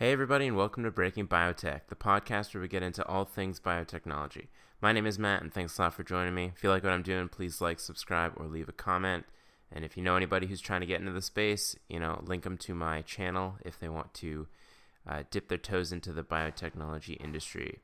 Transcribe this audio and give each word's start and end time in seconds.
Hey, 0.00 0.12
everybody, 0.12 0.46
and 0.46 0.56
welcome 0.56 0.84
to 0.84 0.92
Breaking 0.92 1.26
Biotech, 1.26 1.88
the 1.88 1.96
podcast 1.96 2.54
where 2.54 2.60
we 2.60 2.68
get 2.68 2.84
into 2.84 3.04
all 3.08 3.24
things 3.24 3.58
biotechnology. 3.58 4.46
My 4.80 4.92
name 4.92 5.06
is 5.06 5.18
Matt, 5.18 5.42
and 5.42 5.52
thanks 5.52 5.76
a 5.76 5.82
lot 5.82 5.94
for 5.94 6.04
joining 6.04 6.36
me. 6.36 6.52
If 6.54 6.62
you 6.62 6.70
like 6.70 6.84
what 6.84 6.92
I'm 6.92 7.02
doing, 7.02 7.28
please 7.28 7.60
like, 7.60 7.80
subscribe, 7.80 8.34
or 8.36 8.46
leave 8.46 8.68
a 8.68 8.72
comment. 8.72 9.24
And 9.72 9.84
if 9.84 9.96
you 9.96 10.04
know 10.04 10.14
anybody 10.14 10.46
who's 10.46 10.60
trying 10.60 10.82
to 10.82 10.86
get 10.86 11.00
into 11.00 11.10
the 11.10 11.20
space, 11.20 11.74
you 11.88 11.98
know, 11.98 12.22
link 12.24 12.44
them 12.44 12.56
to 12.58 12.76
my 12.76 13.02
channel 13.02 13.56
if 13.64 13.80
they 13.80 13.88
want 13.88 14.14
to 14.14 14.46
uh, 15.04 15.24
dip 15.32 15.48
their 15.48 15.58
toes 15.58 15.90
into 15.90 16.12
the 16.12 16.22
biotechnology 16.22 17.20
industry. 17.20 17.80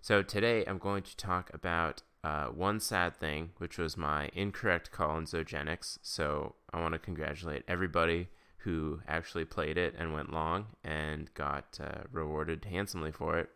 So 0.00 0.22
today 0.22 0.64
I'm 0.66 0.78
going 0.78 1.02
to 1.02 1.14
talk 1.14 1.50
about 1.52 2.00
uh, 2.24 2.46
one 2.46 2.80
sad 2.80 3.16
thing, 3.16 3.50
which 3.58 3.76
was 3.76 3.98
my 3.98 4.30
incorrect 4.32 4.92
call 4.92 5.18
in 5.18 5.26
Zogenix. 5.26 5.98
So 6.00 6.54
I 6.72 6.80
want 6.80 6.94
to 6.94 6.98
congratulate 6.98 7.64
everybody 7.68 8.28
who 8.64 9.00
actually 9.08 9.44
played 9.44 9.78
it 9.78 9.94
and 9.98 10.12
went 10.12 10.32
long 10.32 10.66
and 10.84 11.32
got 11.34 11.78
uh, 11.82 12.02
rewarded 12.12 12.66
handsomely 12.66 13.10
for 13.10 13.38
it. 13.38 13.48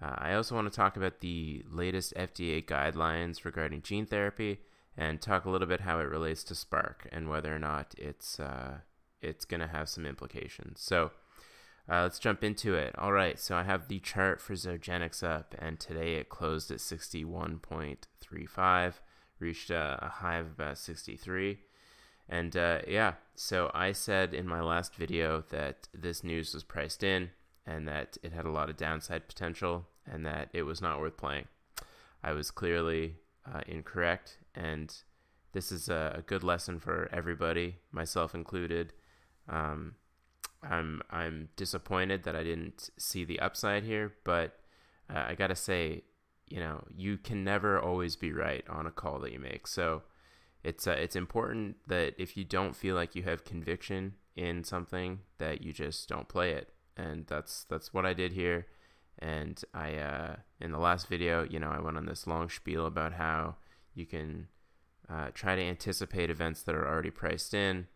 Uh, 0.00 0.14
I 0.16 0.34
also 0.34 0.54
want 0.54 0.70
to 0.70 0.76
talk 0.76 0.96
about 0.96 1.20
the 1.20 1.64
latest 1.70 2.14
FDA 2.14 2.64
guidelines 2.64 3.44
regarding 3.44 3.82
gene 3.82 4.06
therapy 4.06 4.60
and 4.96 5.20
talk 5.20 5.44
a 5.44 5.50
little 5.50 5.66
bit 5.66 5.80
how 5.80 5.98
it 5.98 6.08
relates 6.08 6.44
to 6.44 6.54
Spark 6.54 7.08
and 7.10 7.28
whether 7.28 7.52
or 7.54 7.58
not 7.58 7.94
it's 7.98 8.38
uh, 8.38 8.78
it's 9.20 9.44
going 9.44 9.60
to 9.60 9.66
have 9.66 9.88
some 9.88 10.06
implications. 10.06 10.80
So 10.80 11.10
uh, 11.90 12.02
let's 12.02 12.18
jump 12.18 12.44
into 12.44 12.74
it. 12.74 12.94
All 12.98 13.12
right, 13.12 13.38
so 13.38 13.56
I 13.56 13.62
have 13.64 13.88
the 13.88 14.00
chart 14.00 14.40
for 14.40 14.54
Zogenix 14.54 15.22
up, 15.22 15.54
and 15.58 15.78
today 15.80 16.14
it 16.14 16.28
closed 16.28 16.70
at 16.70 16.78
61.35, 16.78 18.94
reached 19.38 19.70
a, 19.70 19.98
a 20.02 20.08
high 20.08 20.38
of 20.38 20.46
about 20.46 20.78
63. 20.78 21.58
And 22.28 22.56
uh, 22.56 22.80
yeah, 22.86 23.14
so 23.34 23.70
I 23.74 23.92
said 23.92 24.32
in 24.32 24.46
my 24.46 24.60
last 24.60 24.94
video 24.94 25.44
that 25.50 25.88
this 25.92 26.24
news 26.24 26.54
was 26.54 26.64
priced 26.64 27.02
in 27.02 27.30
and 27.66 27.86
that 27.88 28.16
it 28.22 28.32
had 28.32 28.44
a 28.44 28.50
lot 28.50 28.70
of 28.70 28.76
downside 28.76 29.28
potential 29.28 29.86
and 30.10 30.24
that 30.26 30.48
it 30.52 30.62
was 30.62 30.80
not 30.80 31.00
worth 31.00 31.16
playing. 31.16 31.46
I 32.22 32.32
was 32.32 32.50
clearly 32.50 33.16
uh, 33.52 33.60
incorrect, 33.66 34.38
and 34.54 34.94
this 35.52 35.72
is 35.72 35.88
a, 35.88 36.16
a, 36.18 36.22
good 36.22 36.44
lesson 36.44 36.78
for 36.78 37.08
everybody, 37.12 37.76
myself 37.90 38.34
included. 38.34 38.92
Um, 39.48 39.96
I'm 40.62 41.02
I'm 41.10 41.48
disappointed 41.56 42.22
that 42.22 42.36
I 42.36 42.44
didn't 42.44 42.90
see 42.96 43.24
the 43.24 43.40
upside 43.40 43.82
here, 43.82 44.12
but 44.24 44.60
uh, 45.12 45.24
I 45.28 45.34
gotta 45.34 45.56
say, 45.56 46.02
you 46.46 46.60
know, 46.60 46.84
you 46.94 47.18
can 47.18 47.42
never 47.42 47.80
always 47.80 48.14
be 48.14 48.32
right 48.32 48.64
on 48.68 48.86
a 48.86 48.92
call 48.92 49.18
that 49.20 49.32
you 49.32 49.40
make. 49.40 49.66
So 49.66 50.02
it's 50.64 50.86
uh, 50.86 50.92
it's 50.92 51.16
important 51.16 51.76
that 51.88 52.14
if 52.18 52.36
you 52.36 52.44
don't 52.44 52.76
feel 52.76 52.94
like 52.94 53.14
you 53.14 53.24
have 53.24 53.44
conviction 53.44 54.14
in 54.36 54.64
something 54.64 55.20
that 55.38 55.62
you 55.62 55.72
just 55.72 56.08
don't 56.08 56.28
play 56.28 56.52
it. 56.52 56.70
And 56.96 57.26
that's 57.26 57.64
that's 57.64 57.92
what 57.92 58.06
I 58.06 58.12
did 58.14 58.32
here. 58.32 58.66
And 59.18 59.62
I 59.74 59.94
uh, 59.96 60.36
in 60.60 60.72
the 60.72 60.78
last 60.78 61.08
video 61.08 61.44
you 61.48 61.58
know 61.58 61.70
I 61.70 61.80
went 61.80 61.96
on 61.96 62.06
this 62.06 62.26
long 62.26 62.48
spiel 62.48 62.86
about 62.86 63.14
how 63.14 63.56
you 63.94 64.06
can 64.06 64.48
uh, 65.10 65.28
try 65.34 65.56
to 65.56 65.62
anticipate 65.62 66.30
events 66.30 66.62
that 66.62 66.74
are 66.74 66.88
already 66.88 67.10
priced 67.10 67.54
in. 67.54 67.88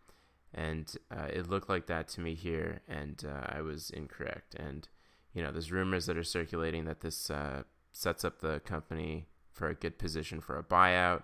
And 0.52 0.92
uh, 1.10 1.26
it 1.32 1.48
looked 1.48 1.68
like 1.68 1.86
that 1.86 2.08
to 2.08 2.20
me 2.20 2.34
here. 2.34 2.80
And 2.88 3.22
uh, 3.24 3.46
I 3.48 3.60
was 3.60 3.90
incorrect. 3.90 4.54
And 4.56 4.88
you 5.34 5.42
know 5.42 5.52
there's 5.52 5.70
rumors 5.70 6.06
that 6.06 6.16
are 6.16 6.24
circulating 6.24 6.84
that 6.86 7.00
this 7.00 7.30
uh, 7.30 7.62
sets 7.92 8.24
up 8.24 8.40
the 8.40 8.60
company 8.60 9.28
for 9.52 9.68
a 9.68 9.74
good 9.74 9.98
position 9.98 10.40
for 10.40 10.58
a 10.58 10.64
buyout 10.64 11.22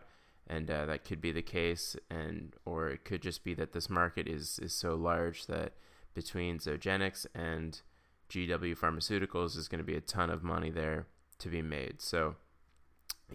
and 0.53 0.71
uh, 0.71 0.85
that 0.87 1.05
could 1.05 1.21
be 1.21 1.33
the 1.33 1.43
case 1.43 1.97
and 2.11 2.55
or 2.67 2.89
it 2.89 3.05
could 3.05 3.23
just 3.23 3.43
be 3.43 3.55
that 3.55 3.73
this 3.73 3.89
market 3.89 4.29
is 4.29 4.59
is 4.61 4.75
so 4.75 4.95
large 4.95 5.47
that 5.47 5.73
between 6.15 6.59
Zogenix 6.59 7.27
and 7.35 7.81
GW 8.29 8.77
Pharmaceuticals 8.77 9.57
is 9.57 9.69
going 9.69 9.79
to 9.79 9.85
be 9.85 9.97
a 9.97 10.01
ton 10.01 10.29
of 10.29 10.43
money 10.43 10.71
there 10.71 11.07
to 11.39 11.49
be 11.49 11.63
made. 11.63 12.03
So 12.03 12.37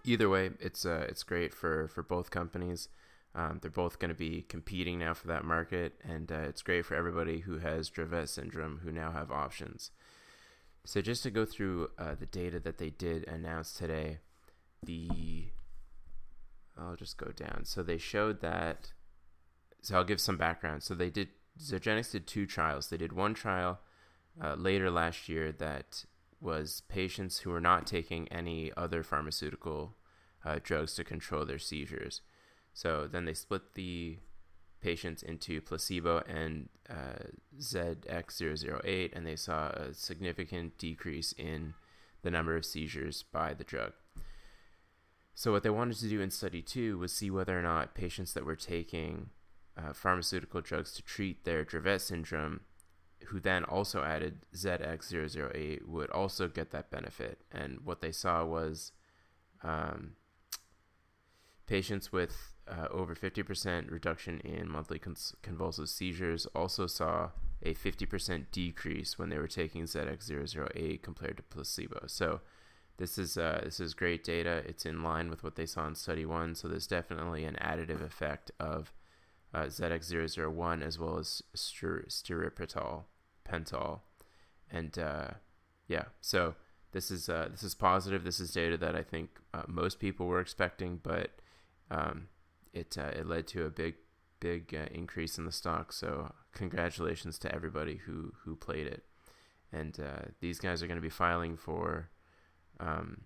either 0.03 0.29
way, 0.29 0.51
it's 0.59 0.85
uh, 0.85 1.05
it's 1.09 1.23
great 1.23 1.53
for 1.53 1.87
for 1.87 2.03
both 2.03 2.29
companies. 2.29 2.89
Um, 3.33 3.59
they're 3.61 3.71
both 3.71 3.99
going 3.99 4.09
to 4.09 4.15
be 4.15 4.43
competing 4.47 4.99
now 4.99 5.13
for 5.13 5.27
that 5.27 5.43
market, 5.43 5.99
and 6.03 6.31
uh, 6.31 6.49
it's 6.49 6.61
great 6.61 6.85
for 6.85 6.95
everybody 6.95 7.39
who 7.39 7.59
has 7.59 7.89
Dravet 7.89 8.29
syndrome 8.29 8.81
who 8.83 8.91
now 8.91 9.11
have 9.11 9.31
options. 9.31 9.91
So 10.85 11.01
just 11.01 11.23
to 11.23 11.31
go 11.31 11.45
through 11.45 11.89
uh, 11.99 12.15
the 12.15 12.25
data 12.25 12.59
that 12.61 12.77
they 12.77 12.89
did 12.89 13.27
announce 13.27 13.73
today, 13.73 14.19
the 14.81 15.49
I'll 16.87 16.95
just 16.95 17.17
go 17.17 17.31
down. 17.35 17.65
So 17.65 17.83
they 17.83 17.97
showed 17.97 18.41
that. 18.41 18.93
So 19.81 19.95
I'll 19.95 20.03
give 20.03 20.21
some 20.21 20.37
background. 20.37 20.83
So 20.83 20.93
they 20.93 21.09
did. 21.09 21.29
Zogenix 21.59 22.11
did 22.11 22.27
two 22.27 22.45
trials. 22.45 22.89
They 22.89 22.97
did 22.97 23.13
one 23.13 23.33
trial 23.33 23.79
uh, 24.41 24.53
later 24.55 24.91
last 24.91 25.27
year 25.27 25.51
that 25.53 26.05
was 26.39 26.83
patients 26.87 27.39
who 27.39 27.49
were 27.49 27.61
not 27.61 27.87
taking 27.87 28.27
any 28.27 28.71
other 28.77 29.01
pharmaceutical 29.01 29.95
uh, 30.45 30.59
drugs 30.61 30.93
to 30.95 31.03
control 31.03 31.45
their 31.45 31.57
seizures. 31.57 32.21
So 32.73 33.07
then 33.11 33.25
they 33.25 33.33
split 33.33 33.73
the 33.73 34.19
patients 34.81 35.23
into 35.23 35.61
placebo 35.61 36.21
and 36.27 36.69
uh, 36.89 37.23
ZX008, 37.59 39.15
and 39.15 39.25
they 39.25 39.35
saw 39.35 39.69
a 39.69 39.93
significant 39.93 40.77
decrease 40.77 41.33
in 41.33 41.73
the 42.21 42.29
number 42.29 42.55
of 42.55 42.65
seizures 42.65 43.23
by 43.23 43.53
the 43.55 43.63
drug. 43.63 43.93
So 45.37 45.51
what 45.51 45.61
they 45.61 45.69
wanted 45.69 45.97
to 45.97 46.09
do 46.09 46.19
in 46.19 46.31
study 46.31 46.63
two 46.63 46.97
was 46.97 47.13
see 47.13 47.29
whether 47.29 47.57
or 47.57 47.61
not 47.61 47.93
patients 47.93 48.33
that 48.33 48.43
were 48.43 48.55
taking 48.55 49.29
uh, 49.77 49.93
pharmaceutical 49.93 50.61
drugs 50.61 50.93
to 50.93 51.03
treat 51.03 51.45
their 51.45 51.63
Dravet 51.63 52.01
syndrome, 52.01 52.61
who 53.25 53.39
then 53.39 53.63
also 53.63 54.01
added 54.01 54.39
ZX008, 54.55 55.85
would 55.85 56.09
also 56.09 56.47
get 56.47 56.71
that 56.71 56.89
benefit. 56.89 57.41
And 57.51 57.81
what 57.83 58.01
they 58.01 58.11
saw 58.11 58.45
was 58.45 58.93
um, 59.61 60.13
patients 61.67 62.11
with 62.11 62.55
uh, 62.67 62.87
over 62.89 63.13
50% 63.13 63.91
reduction 63.91 64.39
in 64.39 64.67
monthly 64.67 64.97
cons- 64.97 65.35
convulsive 65.43 65.87
seizures 65.87 66.47
also 66.55 66.87
saw 66.87 67.29
a 67.61 67.75
50% 67.75 68.45
decrease 68.51 69.19
when 69.19 69.29
they 69.29 69.37
were 69.37 69.47
taking 69.47 69.83
ZX008 69.83 71.03
compared 71.03 71.37
to 71.37 71.43
placebo. 71.43 72.05
So 72.07 72.41
this 72.97 73.17
is 73.17 73.37
uh, 73.37 73.61
this 73.63 73.79
is 73.79 73.93
great 73.93 74.23
data. 74.23 74.63
It's 74.65 74.85
in 74.85 75.03
line 75.03 75.29
with 75.29 75.43
what 75.43 75.55
they 75.55 75.67
saw 75.67 75.87
in 75.87 75.95
study 75.95 76.25
one. 76.25 76.55
So 76.55 76.67
there's 76.67 76.87
definitely 76.87 77.45
an 77.45 77.55
additive 77.61 78.03
effect 78.03 78.51
of 78.59 78.91
uh, 79.53 79.65
ZX001 79.65 80.81
as 80.83 80.99
well 80.99 81.17
as 81.17 81.43
stiripitol, 81.55 83.03
pental, 83.47 84.01
and 84.71 84.97
uh, 84.97 85.27
yeah. 85.87 86.05
So 86.21 86.55
this 86.91 87.11
is 87.11 87.29
uh, 87.29 87.49
this 87.51 87.61
is 87.61 87.75
positive. 87.75 88.23
This 88.23 88.39
is 88.39 88.51
data 88.51 88.77
that 88.77 88.95
I 88.95 89.03
think 89.03 89.29
uh, 89.53 89.63
most 89.67 89.99
people 89.99 90.25
were 90.25 90.41
expecting, 90.41 90.99
but 91.01 91.29
um, 91.91 92.29
it 92.73 92.97
uh, 92.97 93.11
it 93.15 93.27
led 93.27 93.45
to 93.47 93.65
a 93.65 93.69
big 93.69 93.95
big 94.39 94.73
uh, 94.73 94.87
increase 94.91 95.37
in 95.37 95.45
the 95.45 95.51
stock. 95.51 95.93
So 95.93 96.33
congratulations 96.51 97.37
to 97.39 97.53
everybody 97.53 97.97
who 97.97 98.33
who 98.43 98.55
played 98.55 98.87
it. 98.87 99.03
And 99.71 99.99
these 100.39 100.59
guys 100.59 100.81
are 100.81 100.87
going 100.87 100.97
to 100.97 101.01
be 101.01 101.09
filing 101.09 101.57
for 101.57 102.09
um, 102.79 103.21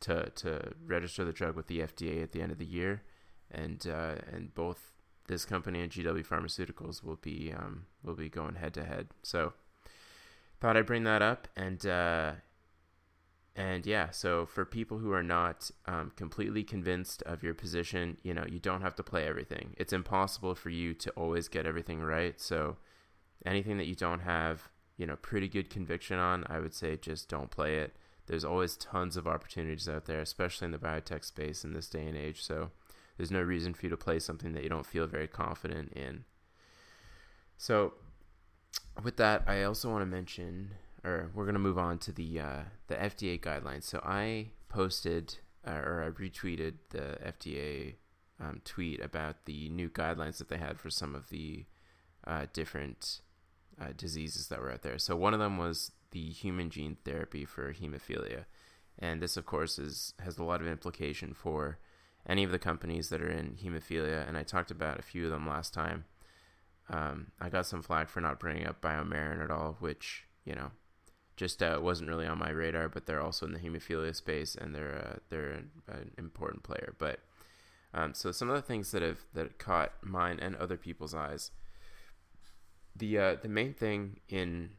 to 0.00 0.30
to 0.30 0.72
register 0.84 1.24
the 1.24 1.32
drug 1.32 1.56
with 1.56 1.66
the 1.66 1.80
FDA 1.80 2.22
at 2.22 2.32
the 2.32 2.42
end 2.42 2.52
of 2.52 2.58
the 2.58 2.66
year, 2.66 3.02
and 3.50 3.86
uh, 3.86 4.16
and 4.32 4.54
both 4.54 4.92
this 5.28 5.44
company 5.44 5.80
and 5.80 5.92
GW 5.92 6.26
Pharmaceuticals 6.26 7.04
will 7.04 7.16
be 7.16 7.52
um, 7.56 7.86
will 8.02 8.14
be 8.14 8.28
going 8.28 8.56
head 8.56 8.74
to 8.74 8.84
head. 8.84 9.08
So 9.22 9.52
thought 10.60 10.76
I'd 10.76 10.86
bring 10.86 11.04
that 11.04 11.22
up 11.22 11.48
and. 11.56 11.84
Uh, 11.84 12.32
and 13.56 13.84
yeah, 13.84 14.10
so 14.10 14.46
for 14.46 14.64
people 14.64 14.98
who 14.98 15.12
are 15.12 15.24
not 15.24 15.70
um, 15.84 16.12
completely 16.14 16.62
convinced 16.62 17.22
of 17.24 17.42
your 17.42 17.52
position, 17.52 18.16
you 18.22 18.32
know, 18.32 18.44
you 18.48 18.60
don't 18.60 18.80
have 18.80 18.94
to 18.94 19.02
play 19.02 19.26
everything. 19.26 19.74
It's 19.76 19.92
impossible 19.92 20.54
for 20.54 20.70
you 20.70 20.94
to 20.94 21.10
always 21.10 21.48
get 21.48 21.66
everything 21.66 22.00
right. 22.00 22.40
So 22.40 22.76
anything 23.44 23.76
that 23.78 23.86
you 23.86 23.96
don't 23.96 24.20
have, 24.20 24.70
you 24.96 25.04
know, 25.04 25.16
pretty 25.16 25.48
good 25.48 25.68
conviction 25.68 26.16
on, 26.18 26.44
I 26.48 26.60
would 26.60 26.72
say 26.72 26.96
just 26.96 27.28
don't 27.28 27.50
play 27.50 27.78
it 27.78 27.96
there's 28.30 28.44
always 28.44 28.76
tons 28.76 29.16
of 29.16 29.26
opportunities 29.26 29.88
out 29.88 30.04
there, 30.04 30.20
especially 30.20 30.66
in 30.66 30.70
the 30.70 30.78
biotech 30.78 31.24
space 31.24 31.64
in 31.64 31.72
this 31.72 31.88
day 31.88 32.06
and 32.06 32.16
age. 32.16 32.40
So 32.40 32.70
there's 33.16 33.32
no 33.32 33.42
reason 33.42 33.74
for 33.74 33.86
you 33.86 33.90
to 33.90 33.96
play 33.96 34.20
something 34.20 34.52
that 34.52 34.62
you 34.62 34.68
don't 34.68 34.86
feel 34.86 35.08
very 35.08 35.26
confident 35.26 35.92
in. 35.94 36.24
So 37.58 37.94
with 39.02 39.16
that, 39.16 39.42
I 39.48 39.64
also 39.64 39.90
want 39.90 40.02
to 40.02 40.06
mention, 40.06 40.70
or 41.02 41.32
we're 41.34 41.44
going 41.44 41.54
to 41.54 41.58
move 41.58 41.76
on 41.76 41.98
to 41.98 42.12
the 42.12 42.38
uh, 42.38 42.60
the 42.86 42.94
FDA 42.94 43.40
guidelines. 43.40 43.82
So 43.82 44.00
I 44.04 44.50
posted 44.68 45.38
uh, 45.66 45.72
or 45.84 46.04
I 46.04 46.10
retweeted 46.10 46.74
the 46.90 47.18
FDA 47.26 47.94
um, 48.40 48.62
tweet 48.64 49.00
about 49.00 49.44
the 49.46 49.68
new 49.70 49.88
guidelines 49.88 50.38
that 50.38 50.48
they 50.48 50.58
had 50.58 50.78
for 50.78 50.88
some 50.88 51.16
of 51.16 51.30
the 51.30 51.64
uh, 52.28 52.46
different 52.52 53.22
uh, 53.80 53.88
diseases 53.96 54.46
that 54.48 54.60
were 54.60 54.70
out 54.70 54.82
there. 54.82 54.98
So 54.98 55.16
one 55.16 55.34
of 55.34 55.40
them 55.40 55.58
was 55.58 55.90
the 56.10 56.30
human 56.30 56.70
gene 56.70 56.96
therapy 57.04 57.44
for 57.44 57.72
hemophilia. 57.72 58.44
And 58.98 59.22
this, 59.22 59.36
of 59.36 59.46
course, 59.46 59.78
is 59.78 60.14
has 60.20 60.38
a 60.38 60.44
lot 60.44 60.60
of 60.60 60.66
implication 60.66 61.32
for 61.34 61.78
any 62.26 62.44
of 62.44 62.50
the 62.50 62.58
companies 62.58 63.08
that 63.08 63.22
are 63.22 63.30
in 63.30 63.56
hemophilia. 63.62 64.28
And 64.28 64.36
I 64.36 64.42
talked 64.42 64.70
about 64.70 64.98
a 64.98 65.02
few 65.02 65.24
of 65.24 65.30
them 65.30 65.48
last 65.48 65.72
time. 65.72 66.04
Um, 66.88 67.28
I 67.40 67.48
got 67.48 67.66
some 67.66 67.82
flack 67.82 68.08
for 68.08 68.20
not 68.20 68.40
bringing 68.40 68.66
up 68.66 68.82
BioMarin 68.82 69.42
at 69.42 69.50
all, 69.50 69.76
which 69.80 70.26
you 70.44 70.54
know, 70.54 70.70
just 71.36 71.62
uh, 71.62 71.78
wasn't 71.80 72.08
really 72.08 72.26
on 72.26 72.38
my 72.38 72.50
radar. 72.50 72.88
But 72.88 73.06
they're 73.06 73.22
also 73.22 73.46
in 73.46 73.52
the 73.52 73.58
hemophilia 73.58 74.14
space, 74.14 74.54
and 74.54 74.74
they're 74.74 75.12
uh, 75.14 75.18
they're 75.28 75.50
an, 75.50 75.70
an, 75.88 76.10
important 76.18 76.62
player. 76.62 76.94
But 76.98 77.20
um, 77.94 78.14
so 78.14 78.32
some 78.32 78.48
of 78.50 78.56
the 78.56 78.62
things 78.62 78.90
that 78.92 79.02
have 79.02 79.20
that 79.34 79.58
caught 79.58 79.92
mine 80.02 80.38
and 80.40 80.56
other 80.56 80.76
people's 80.76 81.14
eyes. 81.14 81.50
The 82.96 83.18
uh, 83.18 83.36
the 83.40 83.48
main 83.48 83.74
thing 83.74 84.20
in 84.28 84.70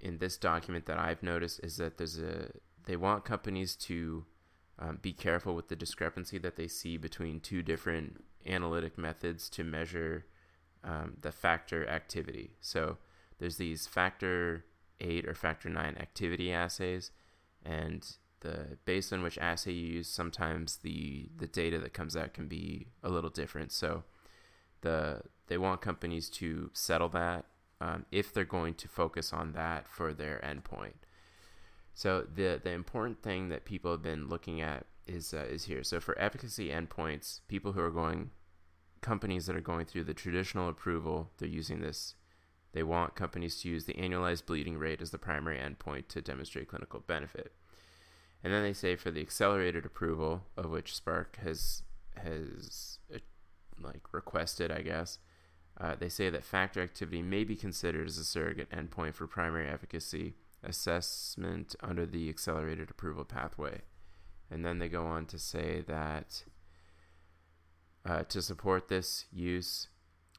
in 0.00 0.18
this 0.18 0.36
document 0.36 0.86
that 0.86 0.98
I've 0.98 1.22
noticed 1.22 1.60
is 1.62 1.76
that 1.76 1.98
there's 1.98 2.18
a 2.18 2.50
they 2.84 2.96
want 2.96 3.24
companies 3.24 3.76
to 3.76 4.24
um, 4.78 4.98
be 5.02 5.12
careful 5.12 5.54
with 5.54 5.68
the 5.68 5.76
discrepancy 5.76 6.38
that 6.38 6.56
they 6.56 6.68
see 6.68 6.96
between 6.96 7.40
two 7.40 7.62
different 7.62 8.24
analytic 8.46 8.96
methods 8.96 9.50
to 9.50 9.64
measure 9.64 10.24
um, 10.84 11.16
the 11.20 11.32
factor 11.32 11.86
activity. 11.88 12.52
So 12.60 12.98
there's 13.38 13.56
these 13.56 13.86
factor 13.86 14.64
eight 15.00 15.28
or 15.28 15.34
factor 15.34 15.68
nine 15.68 15.96
activity 15.98 16.52
assays, 16.52 17.10
and 17.64 18.06
the 18.40 18.78
based 18.84 19.12
on 19.12 19.22
which 19.22 19.38
assay 19.38 19.72
you 19.72 19.94
use, 19.94 20.08
sometimes 20.08 20.78
the 20.78 21.28
the 21.36 21.46
data 21.46 21.78
that 21.80 21.92
comes 21.92 22.16
out 22.16 22.34
can 22.34 22.46
be 22.46 22.88
a 23.02 23.08
little 23.08 23.30
different. 23.30 23.72
So 23.72 24.04
the 24.80 25.22
they 25.48 25.58
want 25.58 25.80
companies 25.80 26.28
to 26.30 26.70
settle 26.72 27.08
that 27.10 27.46
um, 27.80 28.06
if 28.10 28.32
they're 28.32 28.44
going 28.44 28.74
to 28.74 28.88
focus 28.88 29.32
on 29.32 29.52
that 29.52 29.88
for 29.88 30.12
their 30.12 30.40
endpoint. 30.44 30.94
So 31.94 32.26
the 32.32 32.60
the 32.62 32.70
important 32.70 33.22
thing 33.22 33.48
that 33.48 33.64
people 33.64 33.90
have 33.90 34.02
been 34.02 34.28
looking 34.28 34.60
at 34.60 34.86
is 35.06 35.34
uh, 35.34 35.46
is 35.48 35.64
here. 35.64 35.82
So 35.82 36.00
for 36.00 36.18
efficacy 36.18 36.68
endpoints, 36.68 37.40
people 37.48 37.72
who 37.72 37.80
are 37.80 37.90
going 37.90 38.30
companies 39.00 39.46
that 39.46 39.56
are 39.56 39.60
going 39.60 39.86
through 39.86 40.04
the 40.04 40.14
traditional 40.14 40.68
approval, 40.68 41.30
they're 41.38 41.48
using 41.48 41.80
this. 41.80 42.14
They 42.72 42.82
want 42.82 43.16
companies 43.16 43.60
to 43.62 43.68
use 43.68 43.86
the 43.86 43.94
annualized 43.94 44.46
bleeding 44.46 44.76
rate 44.76 45.00
as 45.00 45.10
the 45.10 45.18
primary 45.18 45.58
endpoint 45.58 46.08
to 46.08 46.20
demonstrate 46.20 46.68
clinical 46.68 47.00
benefit. 47.00 47.52
And 48.44 48.52
then 48.52 48.62
they 48.62 48.74
say 48.74 48.94
for 48.94 49.10
the 49.10 49.20
accelerated 49.20 49.84
approval, 49.84 50.44
of 50.56 50.70
which 50.70 50.94
Spark 50.94 51.38
has 51.42 51.82
has 52.22 52.98
uh, 53.12 53.18
like 53.80 54.12
requested, 54.12 54.70
I 54.70 54.82
guess, 54.82 55.18
uh, 55.80 55.94
they 55.98 56.08
say 56.08 56.28
that 56.30 56.44
factor 56.44 56.82
activity 56.82 57.22
may 57.22 57.44
be 57.44 57.56
considered 57.56 58.06
as 58.08 58.18
a 58.18 58.24
surrogate 58.24 58.70
endpoint 58.70 59.14
for 59.14 59.26
primary 59.26 59.68
efficacy 59.68 60.34
assessment 60.64 61.76
under 61.80 62.04
the 62.04 62.28
accelerated 62.28 62.90
approval 62.90 63.24
pathway. 63.24 63.80
And 64.50 64.64
then 64.64 64.78
they 64.78 64.88
go 64.88 65.06
on 65.06 65.26
to 65.26 65.38
say 65.38 65.82
that 65.86 66.42
uh, 68.04 68.24
to 68.24 68.42
support 68.42 68.88
this 68.88 69.26
use, 69.32 69.88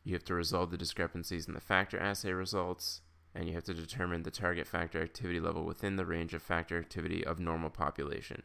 you 0.04 0.14
have 0.14 0.26
to 0.26 0.34
resolve 0.34 0.72
the 0.72 0.78
discrepancies 0.78 1.48
in 1.48 1.54
the 1.54 1.62
factor 1.62 2.00
assay 2.00 2.32
results, 2.32 3.02
and 3.36 3.48
you 3.48 3.54
have 3.54 3.64
to 3.66 3.74
determine 3.74 4.24
the 4.24 4.32
target 4.32 4.68
factor 4.68 5.02
activity 5.02 5.40
level 5.40 5.64
within 5.64 5.96
the 5.96 6.06
range 6.06 6.34
of 6.34 6.42
factor 6.42 6.78
activity 6.78 7.24
of 7.24 7.40
normal 7.40 7.70
population. 7.70 8.44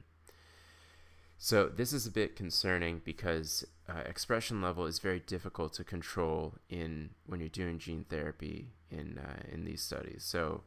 So 1.44 1.67
this 1.67 1.93
is 1.93 2.06
a 2.06 2.11
bit 2.11 2.37
concerning 2.37 3.02
because 3.05 3.67
uh, 3.87 3.99
expression 4.06 4.62
level 4.62 4.87
is 4.87 4.99
very 4.99 5.20
difficult 5.20 5.75
to 5.75 5.85
control 5.85 6.55
in 6.70 7.11
when 7.26 7.38
you're 7.38 7.50
doing 7.50 7.79
gene 7.79 8.06
therapy 8.08 8.70
in 8.91 9.19
uh, 9.19 9.43
in 9.52 9.67
these 9.67 9.82
studies. 9.82 10.25
So 10.25 10.62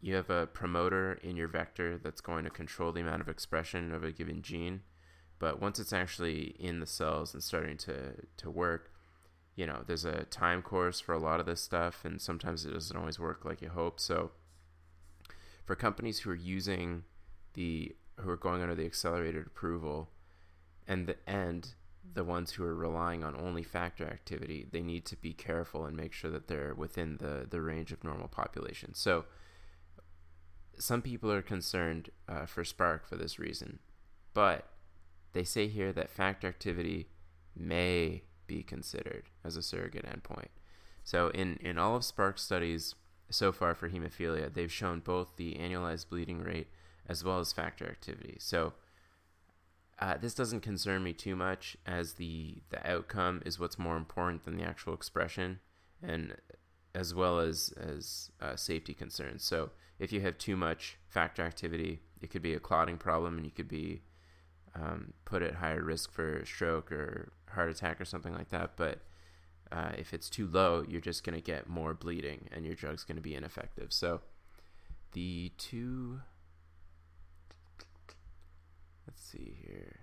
you 0.00 0.14
have 0.14 0.30
a 0.30 0.46
promoter 0.46 1.20
in 1.22 1.36
your 1.36 1.48
vector 1.48 1.98
that's 1.98 2.22
going 2.22 2.44
to 2.44 2.50
control 2.50 2.90
the 2.90 3.02
amount 3.02 3.20
of 3.20 3.28
expression 3.28 3.92
of 3.92 4.02
a 4.02 4.12
given 4.12 4.40
gene. 4.40 4.80
But 5.38 5.60
once 5.60 5.78
it's 5.78 5.92
actually 5.92 6.56
in 6.58 6.80
the 6.80 6.86
cells 6.86 7.34
and 7.34 7.42
starting 7.42 7.76
to, 7.76 8.14
to 8.38 8.50
work, 8.50 8.92
you 9.56 9.66
know, 9.66 9.82
there's 9.86 10.06
a 10.06 10.24
time 10.24 10.62
course 10.62 11.00
for 11.00 11.12
a 11.12 11.18
lot 11.18 11.38
of 11.38 11.44
this 11.44 11.60
stuff, 11.60 12.02
and 12.02 12.18
sometimes 12.18 12.64
it 12.64 12.72
doesn't 12.72 12.96
always 12.96 13.20
work 13.20 13.44
like 13.44 13.60
you 13.60 13.68
hope. 13.68 14.00
So, 14.00 14.30
for 15.66 15.76
companies 15.76 16.20
who 16.20 16.30
are 16.30 16.34
using 16.34 17.02
the 17.52 17.94
who 18.20 18.30
are 18.30 18.36
going 18.36 18.62
under 18.62 18.74
the 18.74 18.86
accelerated 18.86 19.46
approval, 19.46 20.08
and 20.86 21.06
the 21.06 21.16
and 21.26 21.74
the 22.12 22.24
ones 22.24 22.52
who 22.52 22.64
are 22.64 22.74
relying 22.74 23.24
on 23.24 23.34
only 23.34 23.62
factor 23.62 24.04
activity, 24.04 24.66
they 24.70 24.82
need 24.82 25.04
to 25.06 25.16
be 25.16 25.32
careful 25.32 25.84
and 25.84 25.96
make 25.96 26.12
sure 26.12 26.30
that 26.30 26.48
they're 26.48 26.74
within 26.74 27.16
the 27.18 27.46
the 27.48 27.60
range 27.60 27.92
of 27.92 28.04
normal 28.04 28.28
population. 28.28 28.94
So, 28.94 29.24
some 30.78 31.02
people 31.02 31.32
are 31.32 31.42
concerned 31.42 32.10
uh, 32.28 32.46
for 32.46 32.64
Spark 32.64 33.08
for 33.08 33.16
this 33.16 33.38
reason, 33.38 33.78
but 34.32 34.68
they 35.32 35.44
say 35.44 35.68
here 35.68 35.92
that 35.92 36.10
factor 36.10 36.48
activity 36.48 37.08
may 37.56 38.22
be 38.46 38.62
considered 38.62 39.24
as 39.44 39.56
a 39.56 39.62
surrogate 39.62 40.06
endpoint. 40.06 40.48
So 41.02 41.28
in, 41.28 41.56
in 41.60 41.76
all 41.76 41.96
of 41.96 42.04
Spark's 42.04 42.42
studies 42.42 42.94
so 43.30 43.52
far 43.52 43.74
for 43.74 43.88
hemophilia, 43.88 44.52
they've 44.52 44.72
shown 44.72 45.00
both 45.00 45.36
the 45.36 45.54
annualized 45.54 46.08
bleeding 46.08 46.42
rate 46.42 46.68
as 47.06 47.22
well 47.22 47.40
as 47.40 47.52
factor 47.52 47.84
activity. 47.84 48.36
So 48.38 48.72
uh, 49.98 50.16
this 50.16 50.34
doesn't 50.34 50.60
concern 50.60 51.02
me 51.02 51.12
too 51.12 51.36
much 51.36 51.76
as 51.86 52.14
the, 52.14 52.56
the 52.70 52.90
outcome 52.90 53.42
is 53.44 53.60
what's 53.60 53.78
more 53.78 53.96
important 53.96 54.44
than 54.44 54.56
the 54.56 54.64
actual 54.64 54.94
expression 54.94 55.60
and 56.02 56.34
as 56.94 57.14
well 57.14 57.38
as, 57.38 57.72
as 57.76 58.30
uh, 58.40 58.56
safety 58.56 58.94
concerns. 58.94 59.44
So 59.44 59.70
if 59.98 60.12
you 60.12 60.20
have 60.20 60.38
too 60.38 60.56
much 60.56 60.96
factor 61.08 61.42
activity, 61.42 62.00
it 62.20 62.30
could 62.30 62.42
be 62.42 62.54
a 62.54 62.60
clotting 62.60 62.98
problem 62.98 63.36
and 63.36 63.44
you 63.44 63.52
could 63.52 63.68
be 63.68 64.02
um, 64.74 65.12
put 65.24 65.42
at 65.42 65.56
higher 65.56 65.82
risk 65.82 66.12
for 66.12 66.44
stroke 66.44 66.90
or 66.90 67.32
heart 67.50 67.70
attack 67.70 68.00
or 68.00 68.04
something 68.04 68.34
like 68.34 68.50
that. 68.50 68.72
But 68.76 69.00
uh, 69.70 69.92
if 69.96 70.12
it's 70.12 70.28
too 70.28 70.46
low, 70.46 70.84
you're 70.88 71.00
just 71.00 71.24
going 71.24 71.36
to 71.36 71.42
get 71.42 71.68
more 71.68 71.94
bleeding 71.94 72.48
and 72.52 72.64
your 72.64 72.74
drug's 72.74 73.04
going 73.04 73.16
to 73.16 73.22
be 73.22 73.34
ineffective. 73.34 73.92
So 73.92 74.20
the 75.12 75.52
two, 75.58 76.20
let's 79.06 79.23
see 79.34 79.56
here. 79.66 80.00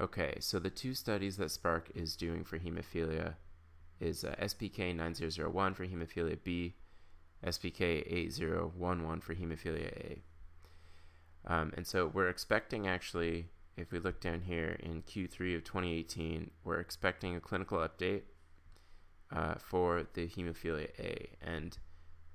Okay, 0.00 0.34
so 0.40 0.58
the 0.58 0.70
two 0.70 0.94
studies 0.94 1.36
that 1.38 1.50
Spark 1.50 1.90
is 1.94 2.16
doing 2.16 2.44
for 2.44 2.58
hemophilia 2.58 3.34
is 3.98 4.24
uh, 4.24 4.34
SPK 4.40 4.94
9001 4.94 5.74
for 5.74 5.86
hemophilia 5.86 6.36
B 6.42 6.74
SPK 7.44 8.04
8011 8.06 9.20
for 9.20 9.34
hemophilia 9.34 9.88
A. 9.88 10.22
Um, 11.46 11.72
and 11.76 11.86
so 11.86 12.10
we're 12.12 12.28
expecting 12.28 12.86
actually, 12.86 13.46
if 13.76 13.92
we 13.92 13.98
look 13.98 14.20
down 14.20 14.42
here 14.42 14.76
in 14.80 15.02
Q3 15.02 15.56
of 15.56 15.64
2018, 15.64 16.50
we're 16.64 16.80
expecting 16.80 17.36
a 17.36 17.40
clinical 17.40 17.78
update 17.78 18.22
uh, 19.34 19.54
for 19.58 20.06
the 20.14 20.26
hemophilia 20.26 20.88
A. 20.98 21.30
And 21.40 21.78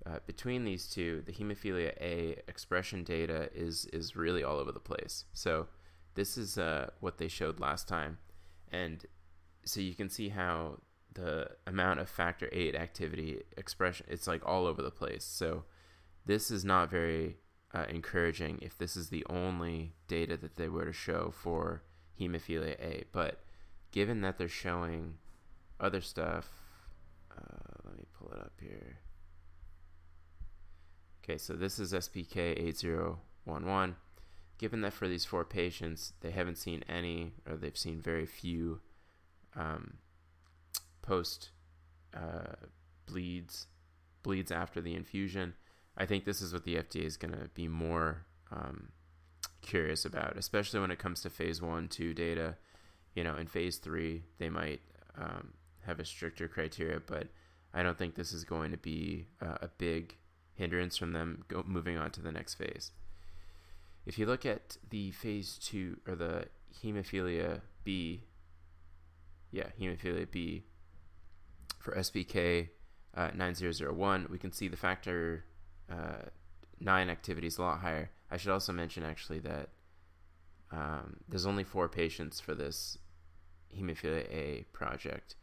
uh, 0.05 0.19
between 0.25 0.63
these 0.63 0.87
two, 0.87 1.21
the 1.25 1.31
hemophilia 1.31 1.93
A 2.01 2.37
expression 2.47 3.03
data 3.03 3.49
is 3.53 3.85
is 3.87 4.15
really 4.15 4.43
all 4.43 4.57
over 4.57 4.71
the 4.71 4.79
place. 4.79 5.25
So 5.33 5.67
this 6.15 6.37
is 6.37 6.57
uh, 6.57 6.89
what 6.99 7.17
they 7.17 7.27
showed 7.27 7.59
last 7.59 7.87
time, 7.87 8.17
and 8.71 9.05
so 9.63 9.79
you 9.79 9.93
can 9.93 10.09
see 10.09 10.29
how 10.29 10.79
the 11.13 11.49
amount 11.67 11.99
of 11.99 12.09
factor 12.09 12.47
8 12.53 12.73
activity 12.73 13.41
expression 13.57 14.05
it's 14.09 14.27
like 14.27 14.41
all 14.45 14.65
over 14.65 14.81
the 14.81 14.91
place. 14.91 15.23
So 15.23 15.65
this 16.25 16.49
is 16.49 16.63
not 16.63 16.89
very 16.89 17.37
uh, 17.73 17.85
encouraging 17.89 18.59
if 18.61 18.77
this 18.77 18.95
is 18.95 19.09
the 19.09 19.25
only 19.29 19.93
data 20.07 20.37
that 20.37 20.55
they 20.55 20.69
were 20.69 20.85
to 20.85 20.93
show 20.93 21.31
for 21.35 21.83
hemophilia 22.19 22.79
a. 22.79 23.03
But 23.11 23.41
given 23.91 24.21
that 24.21 24.37
they're 24.37 24.47
showing 24.47 25.15
other 25.79 26.01
stuff 26.01 26.49
uh, 27.31 27.73
let 27.83 27.97
me 27.97 28.05
pull 28.17 28.31
it 28.31 28.39
up 28.39 28.53
here 28.59 28.99
okay 31.23 31.37
so 31.37 31.53
this 31.53 31.79
is 31.79 31.93
spk 31.93 32.37
8011 32.37 33.95
given 34.57 34.81
that 34.81 34.93
for 34.93 35.07
these 35.07 35.25
four 35.25 35.43
patients 35.43 36.13
they 36.21 36.31
haven't 36.31 36.57
seen 36.57 36.83
any 36.87 37.33
or 37.49 37.55
they've 37.55 37.77
seen 37.77 38.01
very 38.01 38.25
few 38.25 38.79
um, 39.55 39.95
post 41.01 41.49
uh, 42.13 42.67
bleeds 43.05 43.67
bleeds 44.23 44.51
after 44.51 44.81
the 44.81 44.95
infusion. 44.95 45.53
I 45.97 46.05
think 46.05 46.25
this 46.25 46.41
is 46.41 46.53
what 46.53 46.63
the 46.63 46.75
FDA 46.75 47.05
is 47.05 47.17
going 47.17 47.33
to 47.33 47.49
be 47.53 47.67
more 47.67 48.25
um, 48.51 48.89
curious 49.61 50.05
about, 50.05 50.37
especially 50.37 50.79
when 50.79 50.91
it 50.91 50.99
comes 50.99 51.21
to 51.21 51.29
phase 51.29 51.61
one, 51.61 51.87
two 51.87 52.13
data. 52.13 52.55
You 53.15 53.23
know, 53.23 53.35
in 53.35 53.47
phase 53.47 53.77
three, 53.77 54.23
they 54.37 54.49
might 54.49 54.81
um, 55.17 55.53
have 55.85 55.99
a 55.99 56.05
stricter 56.05 56.47
criteria, 56.47 57.01
but 57.05 57.27
I 57.73 57.83
don't 57.83 57.97
think 57.97 58.15
this 58.15 58.31
is 58.31 58.43
going 58.43 58.71
to 58.71 58.77
be 58.77 59.27
uh, 59.41 59.57
a 59.61 59.67
big 59.77 60.15
hindrance 60.61 60.95
from 60.95 61.11
them 61.11 61.43
go, 61.47 61.63
moving 61.65 61.97
on 61.97 62.11
to 62.11 62.21
the 62.21 62.31
next 62.31 62.53
phase. 62.53 62.91
If 64.05 64.19
you 64.19 64.27
look 64.27 64.45
at 64.45 64.77
the 64.89 65.11
phase 65.11 65.57
two 65.57 65.97
or 66.07 66.15
the 66.15 66.45
hemophilia 66.83 67.61
B, 67.83 68.23
yeah, 69.51 69.69
hemophilia 69.79 70.29
B 70.29 70.63
for 71.79 71.95
SPK 71.95 72.69
uh, 73.15 73.31
9001, 73.33 74.27
we 74.29 74.37
can 74.37 74.51
see 74.51 74.67
the 74.67 74.77
factor 74.77 75.45
uh, 75.91 76.29
9 76.79 77.09
activity 77.09 77.47
is 77.47 77.57
a 77.57 77.61
lot 77.61 77.79
higher. 77.79 78.11
I 78.29 78.37
should 78.37 78.51
also 78.51 78.71
mention 78.71 79.03
actually 79.03 79.39
that 79.39 79.69
um, 80.71 81.17
there's 81.27 81.47
only 81.47 81.63
four 81.63 81.89
patients 81.89 82.39
for 82.39 82.53
this 82.53 82.97
hemophilia 83.75 84.31
A 84.31 84.65
project, 84.73 85.35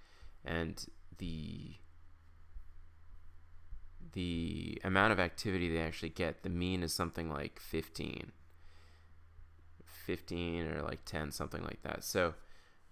and 0.45 0.85
the 1.19 1.75
the 4.19 4.81
amount 4.83 5.13
of 5.13 5.21
activity 5.21 5.73
they 5.73 5.81
actually 5.81 6.09
get, 6.09 6.43
the 6.43 6.49
mean 6.49 6.83
is 6.83 6.93
something 6.93 7.31
like 7.31 7.61
15. 7.61 8.33
15 10.07 10.67
or 10.67 10.83
like 10.83 11.05
10, 11.05 11.31
something 11.31 11.63
like 11.63 11.83
that. 11.83 12.03
So 12.03 12.35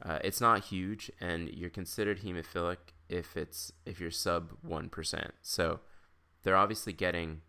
uh, 0.00 0.20
it's 0.22 0.40
not 0.40 0.66
huge, 0.66 1.10
and 1.20 1.48
you're 1.48 1.68
considered 1.68 2.20
hemophilic 2.20 2.76
if 3.08 3.36
it's 3.36 3.72
if 3.84 3.98
you're 3.98 4.12
sub 4.12 4.52
one 4.62 4.88
percent. 4.88 5.34
So 5.42 5.80
they're 6.44 6.56
obviously 6.56 6.92
getting 6.92 7.40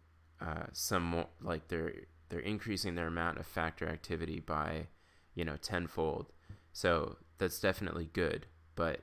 uh, 0.42 0.66
some 0.72 1.04
more 1.04 1.28
like 1.40 1.68
they're 1.68 1.94
they're 2.30 2.40
increasing 2.40 2.96
their 2.96 3.08
amount 3.08 3.38
of 3.38 3.46
factor 3.46 3.88
activity 3.88 4.40
by 4.40 4.88
you 5.36 5.46
know 5.46 5.58
tenfold. 5.58 6.32
So 6.74 7.18
that's 7.38 7.60
definitely 7.60 8.10
good, 8.12 8.48
but 8.76 9.02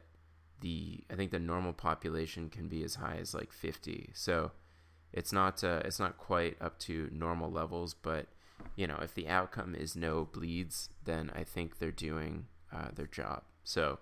the 0.63 1.05
I 1.13 1.15
think 1.15 1.31
the 1.31 1.39
normal 1.39 1.75
population 1.75 2.51
can 2.51 2.67
be 2.67 2.83
as 2.83 2.97
high 2.97 3.19
as 3.21 3.35
like 3.35 3.53
50. 3.53 4.11
So 4.15 4.51
it's 5.15 5.33
not 5.33 5.63
uh, 5.63 5.81
it's 5.85 6.01
not 6.01 6.19
quite 6.19 6.57
up 6.61 6.79
to 6.81 7.09
normal 7.13 7.51
levels, 7.51 7.95
but 7.95 8.27
you 8.77 8.87
know 8.87 8.99
if 9.01 9.15
the 9.15 9.29
outcome 9.29 9.75
is 9.75 9.95
no 9.97 10.29
bleeds, 10.31 10.91
then 11.05 11.31
I 11.35 11.45
think 11.45 11.79
they're 11.79 11.93
doing 11.93 12.47
uh, 12.73 12.89
their 12.95 13.07
job. 13.07 13.43
So, 13.63 14.01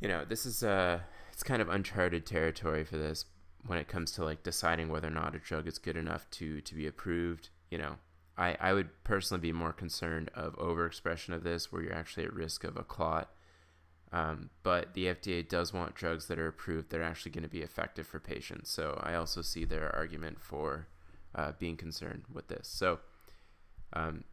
you 0.00 0.08
know, 0.08 0.24
this 0.24 0.46
is 0.46 0.62
uh, 0.62 1.00
it's 1.32 1.42
kind 1.42 1.60
of 1.60 1.68
uncharted 1.68 2.24
territory 2.24 2.82
for 2.82 2.96
this 2.96 3.26
when 3.66 3.78
it 3.78 3.88
comes 3.88 4.10
to 4.12 4.24
like 4.24 4.42
deciding 4.42 4.88
whether 4.88 5.08
or 5.08 5.12
not 5.12 5.34
a 5.34 5.38
drug 5.38 5.68
is 5.68 5.78
good 5.78 5.96
enough 5.96 6.28
to 6.30 6.60
to 6.62 6.74
be 6.74 6.86
approved. 6.86 7.50
You 7.70 7.78
know, 7.78 7.96
I 8.38 8.56
I 8.58 8.72
would 8.72 8.88
personally 9.04 9.42
be 9.42 9.52
more 9.52 9.74
concerned 9.74 10.30
of 10.34 10.56
overexpression 10.56 11.34
of 11.34 11.44
this, 11.44 11.70
where 11.70 11.82
you're 11.82 11.92
actually 11.92 12.24
at 12.24 12.32
risk 12.32 12.64
of 12.64 12.76
a 12.78 12.82
clot. 12.82 13.30
Um, 14.12 14.50
but 14.62 14.94
the 14.94 15.06
FDA 15.06 15.46
does 15.46 15.72
want 15.72 15.94
drugs 15.94 16.26
that 16.28 16.38
are 16.38 16.48
approved 16.48 16.90
that 16.90 17.00
are 17.00 17.04
actually 17.04 17.32
going 17.32 17.42
to 17.42 17.48
be 17.48 17.60
effective 17.60 18.06
for 18.06 18.18
patients. 18.18 18.70
So 18.70 18.98
I 19.02 19.14
also 19.14 19.42
see 19.42 19.64
their 19.64 19.94
argument 19.94 20.40
for 20.40 20.88
uh, 21.34 21.52
being 21.58 21.76
concerned 21.76 22.24
with 22.32 22.48
this. 22.48 22.68
So 22.68 23.00
um, 23.92 24.24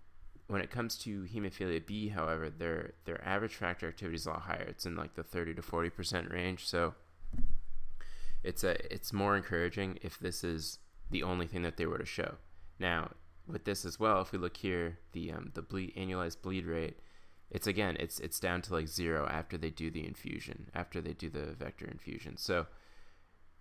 when 0.48 0.62
it 0.62 0.70
comes 0.70 0.98
to 1.00 1.24
hemophilia 1.24 1.86
B, 1.86 2.10
however, 2.10 2.50
their 2.50 2.94
their 3.06 3.24
average 3.28 3.56
factor 3.56 3.88
activity 3.88 4.16
is 4.16 4.26
a 4.26 4.32
lot 4.32 4.42
higher. 4.44 4.66
It's 4.68 4.86
in 4.86 4.96
like 4.96 5.16
the 5.16 5.24
30 5.24 5.56
to 5.56 5.62
40 5.62 5.90
percent 5.90 6.32
range. 6.32 6.66
So 6.66 6.94
it's 8.44 8.64
a 8.64 8.94
it's 8.94 9.12
more 9.12 9.36
encouraging 9.36 10.00
if 10.02 10.20
this 10.20 10.44
is 10.44 10.80
the 11.10 11.24
only 11.24 11.48
thing 11.48 11.64
that 11.64 11.78
they 11.78 11.86
were 11.86 11.98
to 11.98 12.06
show. 12.06 12.36
Now, 12.80 13.12
with 13.48 13.66
this 13.66 13.86
as 13.86 14.00
well, 14.00 14.22
if 14.22 14.32
we 14.32 14.38
look 14.38 14.58
here, 14.58 15.00
the 15.14 15.32
um, 15.32 15.52
the 15.54 15.62
bleed 15.62 15.96
annualized 15.96 16.42
bleed 16.42 16.66
rate, 16.66 17.00
it's 17.52 17.68
again 17.68 17.96
it's 18.00 18.20
it's 18.20 18.40
down 18.40 18.62
to 18.64 18.74
like 18.74 18.88
zero 18.88 19.28
after 19.30 19.58
they 19.58 19.70
do 19.70 19.90
the 19.90 20.06
infusion, 20.06 20.70
after 20.74 21.02
they 21.02 21.14
do 21.14 21.30
the 21.30 21.54
vector 21.58 21.86
infusion. 21.86 22.38
So 22.38 22.68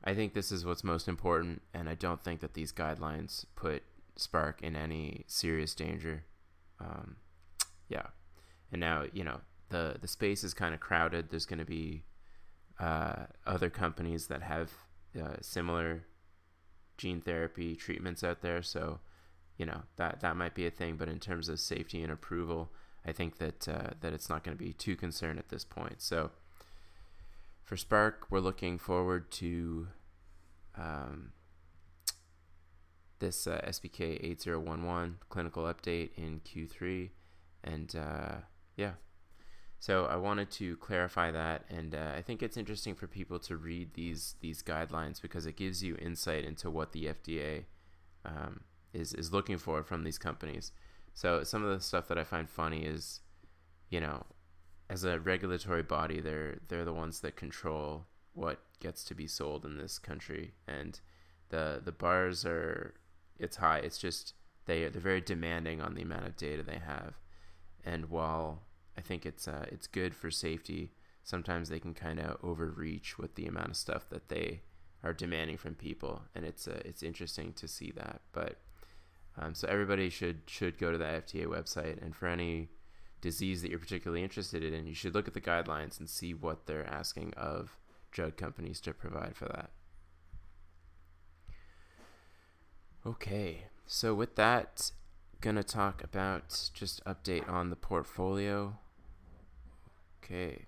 I 0.02 0.14
think 0.14 0.34
this 0.34 0.52
is 0.52 0.64
what's 0.64 0.84
most 0.84 1.08
important, 1.08 1.62
and 1.72 1.88
I 1.88 1.94
don't 1.94 2.22
think 2.22 2.40
that 2.40 2.54
these 2.54 2.72
guidelines 2.72 3.44
put 3.56 3.82
Spark 4.16 4.62
in 4.62 4.76
any 4.76 5.24
serious 5.26 5.74
danger 5.74 6.24
um, 6.80 7.16
yeah, 7.88 8.06
and 8.72 8.80
now 8.80 9.04
you 9.12 9.24
know 9.24 9.40
the 9.70 9.96
the 10.00 10.08
space 10.08 10.44
is 10.44 10.54
kind 10.54 10.74
of 10.74 10.80
crowded. 10.80 11.30
There's 11.30 11.46
going 11.46 11.58
to 11.58 11.64
be 11.64 12.04
uh, 12.80 13.26
other 13.46 13.70
companies 13.70 14.26
that 14.28 14.42
have 14.42 14.72
uh, 15.20 15.36
similar 15.40 16.04
gene 16.96 17.20
therapy 17.20 17.74
treatments 17.74 18.24
out 18.24 18.42
there, 18.42 18.62
so 18.62 19.00
you 19.56 19.66
know 19.66 19.82
that 19.96 20.20
that 20.20 20.36
might 20.36 20.54
be 20.54 20.66
a 20.66 20.70
thing. 20.70 20.96
But 20.96 21.08
in 21.08 21.20
terms 21.20 21.48
of 21.48 21.60
safety 21.60 22.02
and 22.02 22.12
approval, 22.12 22.72
I 23.06 23.12
think 23.12 23.38
that 23.38 23.68
uh, 23.68 23.90
that 24.00 24.12
it's 24.12 24.28
not 24.28 24.44
going 24.44 24.56
to 24.56 24.62
be 24.62 24.72
too 24.72 24.96
concerned 24.96 25.38
at 25.38 25.48
this 25.48 25.64
point. 25.64 26.00
So 26.00 26.30
for 27.64 27.76
Spark, 27.76 28.26
we're 28.30 28.40
looking 28.40 28.78
forward 28.78 29.30
to 29.32 29.88
um, 30.76 31.32
this 33.18 33.46
uh, 33.46 33.60
SPK 33.66 34.22
8011 34.22 35.18
clinical 35.28 35.64
update 35.64 36.10
in 36.16 36.40
Q3. 36.40 37.10
And 37.62 37.94
uh, 37.96 38.36
yeah, 38.76 38.92
so 39.78 40.06
I 40.06 40.16
wanted 40.16 40.50
to 40.52 40.76
clarify 40.78 41.30
that, 41.30 41.64
and 41.68 41.94
uh, 41.94 42.12
I 42.16 42.22
think 42.22 42.42
it's 42.42 42.56
interesting 42.56 42.94
for 42.94 43.06
people 43.06 43.38
to 43.40 43.56
read 43.56 43.92
these 43.92 44.34
these 44.40 44.62
guidelines 44.62 45.20
because 45.20 45.44
it 45.44 45.56
gives 45.56 45.82
you 45.82 45.96
insight 45.96 46.44
into 46.44 46.70
what 46.70 46.92
the 46.92 47.06
FDA 47.06 47.64
um, 48.24 48.60
is 48.92 49.12
is 49.12 49.32
looking 49.32 49.58
for 49.58 49.82
from 49.82 50.04
these 50.04 50.18
companies. 50.18 50.72
So 51.14 51.44
some 51.44 51.64
of 51.64 51.70
the 51.70 51.82
stuff 51.82 52.08
that 52.08 52.18
I 52.18 52.24
find 52.24 52.50
funny 52.50 52.84
is, 52.84 53.20
you 53.88 54.00
know, 54.00 54.24
as 54.90 55.04
a 55.04 55.20
regulatory 55.20 55.82
body, 55.82 56.20
they're 56.20 56.58
they're 56.68 56.84
the 56.84 56.92
ones 56.92 57.20
that 57.20 57.36
control 57.36 58.06
what 58.34 58.58
gets 58.80 59.04
to 59.04 59.14
be 59.14 59.26
sold 59.26 59.64
in 59.64 59.78
this 59.78 59.98
country, 59.98 60.54
and 60.66 61.00
the 61.48 61.80
the 61.82 61.92
bars 61.92 62.44
are 62.44 62.94
it's 63.38 63.56
high. 63.56 63.78
It's 63.78 63.98
just 63.98 64.34
they 64.66 64.88
they're 64.88 65.00
very 65.00 65.20
demanding 65.20 65.80
on 65.80 65.94
the 65.94 66.02
amount 66.02 66.26
of 66.26 66.36
data 66.36 66.62
they 66.62 66.80
have, 66.84 67.14
and 67.84 68.10
while 68.10 68.62
I 68.98 69.00
think 69.00 69.24
it's 69.24 69.48
uh, 69.48 69.66
it's 69.70 69.86
good 69.86 70.14
for 70.14 70.30
safety, 70.30 70.92
sometimes 71.22 71.68
they 71.68 71.80
can 71.80 71.94
kind 71.94 72.20
of 72.20 72.38
overreach 72.42 73.18
with 73.18 73.36
the 73.36 73.46
amount 73.46 73.70
of 73.70 73.76
stuff 73.76 74.08
that 74.10 74.28
they 74.28 74.60
are 75.02 75.12
demanding 75.12 75.56
from 75.58 75.74
people, 75.74 76.22
and 76.34 76.44
it's 76.44 76.66
uh, 76.66 76.82
it's 76.84 77.02
interesting 77.02 77.52
to 77.54 77.68
see 77.68 77.92
that. 77.92 78.20
But 78.32 78.58
um, 79.38 79.54
so 79.54 79.66
everybody 79.68 80.10
should 80.10 80.42
should 80.46 80.78
go 80.78 80.92
to 80.92 80.98
the 80.98 81.04
FDA 81.04 81.46
website, 81.46 82.02
and 82.02 82.14
for 82.14 82.26
any 82.26 82.68
disease 83.20 83.62
that 83.62 83.70
you're 83.70 83.78
particularly 83.78 84.22
interested 84.22 84.62
in, 84.62 84.86
you 84.86 84.94
should 84.94 85.14
look 85.14 85.26
at 85.26 85.34
the 85.34 85.40
guidelines 85.40 85.98
and 85.98 86.08
see 86.08 86.34
what 86.34 86.66
they're 86.66 86.86
asking 86.86 87.32
of 87.36 87.78
drug 88.12 88.36
companies 88.36 88.80
to 88.82 88.92
provide 88.92 89.34
for 89.34 89.46
that. 89.46 89.70
Okay, 93.06 93.64
so 93.86 94.14
with 94.14 94.36
that, 94.36 94.92
gonna 95.40 95.64
talk 95.64 96.04
about 96.04 96.70
just 96.72 97.04
update 97.04 97.48
on 97.48 97.70
the 97.70 97.76
portfolio. 97.76 98.78
Okay, 100.22 100.66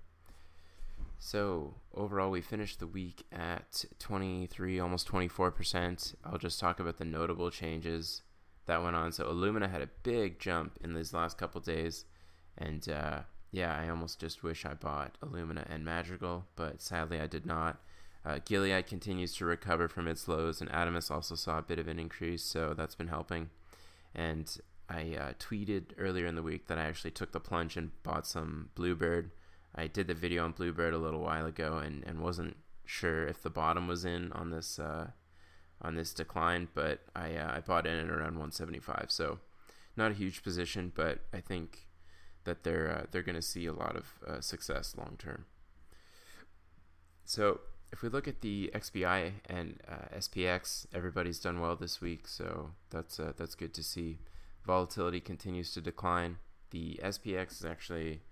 so 1.18 1.74
overall, 1.94 2.30
we 2.30 2.40
finished 2.40 2.80
the 2.80 2.86
week 2.86 3.24
at 3.32 3.84
23, 3.98 4.78
almost 4.78 5.08
24%. 5.08 6.14
I'll 6.24 6.38
just 6.38 6.60
talk 6.60 6.78
about 6.78 6.98
the 6.98 7.04
notable 7.04 7.50
changes 7.50 8.22
that 8.66 8.82
went 8.82 8.96
on. 8.96 9.12
So 9.12 9.24
Illumina 9.24 9.70
had 9.70 9.82
a 9.82 9.88
big 10.02 10.38
jump 10.38 10.78
in 10.82 10.94
these 10.94 11.12
last 11.14 11.38
couple 11.38 11.60
days, 11.60 12.04
and 12.58 12.88
uh, 12.88 13.20
yeah, 13.50 13.76
I 13.76 13.88
almost 13.88 14.20
just 14.20 14.42
wish 14.42 14.64
I 14.64 14.74
bought 14.74 15.16
Illumina 15.24 15.64
and 15.68 15.84
Madrigal, 15.84 16.44
but 16.56 16.82
sadly 16.82 17.20
I 17.20 17.26
did 17.26 17.46
not. 17.46 17.80
Uh, 18.24 18.40
Gilead 18.44 18.86
continues 18.88 19.34
to 19.36 19.44
recover 19.44 19.86
from 19.86 20.08
its 20.08 20.26
lows, 20.26 20.60
and 20.60 20.68
Adamas 20.70 21.12
also 21.12 21.36
saw 21.36 21.58
a 21.58 21.62
bit 21.62 21.78
of 21.78 21.86
an 21.86 22.00
increase, 22.00 22.42
so 22.42 22.74
that's 22.74 22.96
been 22.96 23.08
helping. 23.08 23.50
And 24.14 24.54
I 24.88 25.14
uh, 25.14 25.32
tweeted 25.38 25.92
earlier 25.96 26.26
in 26.26 26.34
the 26.34 26.42
week 26.42 26.66
that 26.66 26.78
I 26.78 26.86
actually 26.86 27.12
took 27.12 27.30
the 27.30 27.40
plunge 27.40 27.76
and 27.76 27.90
bought 28.02 28.26
some 28.26 28.70
Bluebird. 28.74 29.30
I 29.76 29.86
did 29.86 30.08
the 30.08 30.14
video 30.14 30.44
on 30.44 30.52
Bluebird 30.52 30.92
a 30.92 30.98
little 30.98 31.20
while 31.20 31.46
ago, 31.46 31.78
and, 31.78 32.02
and 32.04 32.20
wasn't 32.20 32.56
sure 32.84 33.26
if 33.26 33.42
the 33.42 33.50
bottom 33.50 33.86
was 33.86 34.04
in 34.04 34.32
on 34.32 34.50
this 34.50 34.78
uh, 34.80 35.10
on 35.82 35.94
this 35.94 36.12
decline, 36.12 36.68
but 36.74 37.00
I 37.14 37.36
uh, 37.36 37.56
I 37.56 37.60
bought 37.60 37.86
in 37.86 37.98
at 37.98 38.10
around 38.10 38.38
175, 38.38 39.06
so 39.08 39.38
not 39.96 40.12
a 40.12 40.14
huge 40.14 40.42
position, 40.42 40.92
but 40.94 41.20
I 41.32 41.40
think 41.40 41.86
that 42.44 42.64
they're 42.64 42.90
uh, 42.90 43.06
they're 43.10 43.22
going 43.22 43.36
to 43.36 43.42
see 43.42 43.66
a 43.66 43.72
lot 43.72 43.96
of 43.96 44.06
uh, 44.26 44.40
success 44.40 44.94
long 44.96 45.16
term. 45.18 45.44
So 47.24 47.60
if 47.92 48.02
we 48.02 48.08
look 48.08 48.26
at 48.26 48.40
the 48.40 48.70
XBI 48.74 49.32
and 49.48 49.80
uh, 49.88 50.16
SPX, 50.18 50.86
everybody's 50.94 51.38
done 51.38 51.60
well 51.60 51.76
this 51.76 52.00
week, 52.00 52.26
so 52.26 52.70
that's 52.90 53.20
uh, 53.20 53.32
that's 53.36 53.54
good 53.54 53.74
to 53.74 53.82
see. 53.82 54.18
Volatility 54.64 55.20
continues 55.20 55.72
to 55.72 55.80
decline. 55.80 56.38
The 56.70 56.98
SPX 57.02 57.52
is 57.52 57.64
actually 57.64 58.22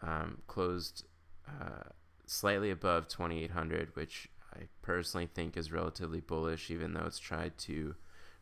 um, 0.00 0.38
closed 0.46 1.04
uh, 1.46 1.90
slightly 2.26 2.70
above 2.70 3.08
2,800, 3.08 3.94
which 3.94 4.28
I 4.56 4.68
personally 4.82 5.28
think 5.32 5.56
is 5.56 5.72
relatively 5.72 6.20
bullish, 6.20 6.70
even 6.70 6.94
though 6.94 7.04
it's 7.06 7.18
tried 7.18 7.58
to 7.58 7.94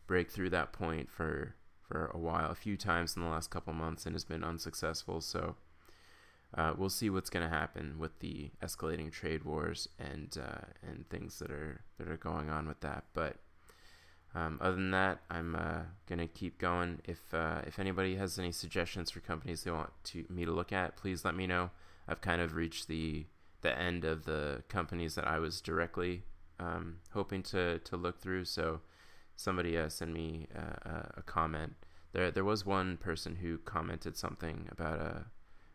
break 0.06 0.30
through 0.30 0.50
that 0.50 0.72
point 0.72 1.10
for 1.10 1.54
for 1.80 2.10
a 2.14 2.18
while, 2.18 2.50
a 2.50 2.54
few 2.54 2.76
times 2.76 3.16
in 3.16 3.22
the 3.22 3.28
last 3.28 3.50
couple 3.50 3.72
months, 3.72 4.06
and 4.06 4.14
has 4.14 4.24
been 4.24 4.44
unsuccessful. 4.44 5.20
So 5.20 5.56
uh, 6.54 6.74
we'll 6.76 6.90
see 6.90 7.10
what's 7.10 7.30
going 7.30 7.48
to 7.48 7.54
happen 7.54 7.96
with 7.98 8.18
the 8.20 8.50
escalating 8.62 9.10
trade 9.10 9.44
wars 9.44 9.88
and 9.98 10.36
uh, 10.40 10.66
and 10.86 11.08
things 11.08 11.38
that 11.38 11.50
are 11.50 11.80
that 11.98 12.08
are 12.08 12.16
going 12.16 12.50
on 12.50 12.66
with 12.66 12.80
that. 12.80 13.04
But 13.14 13.36
um, 14.34 14.58
other 14.60 14.76
than 14.76 14.90
that, 14.92 15.20
I'm 15.30 15.54
uh, 15.54 15.82
going 16.06 16.18
to 16.18 16.26
keep 16.26 16.58
going. 16.58 17.00
If 17.04 17.32
uh, 17.32 17.62
if 17.66 17.78
anybody 17.78 18.16
has 18.16 18.38
any 18.38 18.52
suggestions 18.52 19.10
for 19.10 19.20
companies 19.20 19.64
they 19.64 19.70
want 19.70 19.90
to 20.04 20.24
me 20.28 20.44
to 20.44 20.52
look 20.52 20.72
at, 20.72 20.96
please 20.96 21.24
let 21.24 21.34
me 21.34 21.46
know. 21.46 21.70
I've 22.08 22.20
kind 22.20 22.42
of 22.42 22.54
reached 22.54 22.88
the 22.88 23.26
the 23.62 23.76
end 23.78 24.04
of 24.04 24.24
the 24.24 24.62
companies 24.68 25.14
that 25.14 25.26
I 25.26 25.38
was 25.38 25.60
directly 25.60 26.22
um, 26.60 26.98
hoping 27.12 27.42
to 27.44 27.78
to 27.78 27.96
look 27.96 28.20
through. 28.20 28.44
So 28.44 28.80
somebody 29.36 29.76
uh, 29.76 29.88
me 30.06 30.48
uh, 30.54 31.02
a 31.16 31.22
comment. 31.22 31.74
There 32.12 32.30
there 32.30 32.44
was 32.44 32.66
one 32.66 32.96
person 32.96 33.36
who 33.36 33.58
commented 33.58 34.16
something 34.16 34.68
about 34.70 34.98
a 35.00 35.26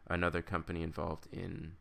another 0.10 0.42
company 0.42 0.84
involved 0.84 1.28
in 1.32 1.74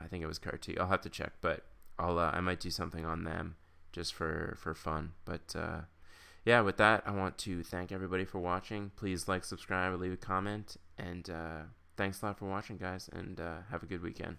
I 0.00 0.06
think 0.06 0.22
it 0.22 0.26
was 0.26 0.38
CAR 0.38 0.58
I'll 0.78 0.86
have 0.86 1.02
to 1.02 1.10
check, 1.10 1.32
but 1.40 1.64
I'll 1.98 2.18
uh, 2.18 2.30
I 2.32 2.40
might 2.40 2.60
do 2.60 2.70
something 2.70 3.04
on 3.04 3.24
them 3.24 3.56
just 3.92 4.14
for 4.14 4.56
for 4.58 4.74
fun. 4.74 5.12
But 5.24 5.54
uh, 5.54 5.80
yeah, 6.44 6.62
with 6.62 6.78
that, 6.78 7.02
I 7.06 7.10
want 7.10 7.36
to 7.38 7.62
thank 7.62 7.92
everybody 7.92 8.24
for 8.24 8.38
watching. 8.38 8.92
Please 8.96 9.28
like, 9.28 9.44
subscribe, 9.44 9.98
leave 10.00 10.12
a 10.12 10.16
comment, 10.16 10.76
and 10.96 11.28
uh, 11.28 11.62
thanks 11.96 12.22
a 12.22 12.26
lot 12.26 12.38
for 12.38 12.46
watching, 12.46 12.78
guys, 12.78 13.10
and 13.12 13.38
uh, 13.38 13.58
have 13.70 13.82
a 13.82 13.86
good 13.86 14.02
weekend. 14.02 14.38